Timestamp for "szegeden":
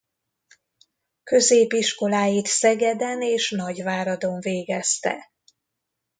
2.45-3.21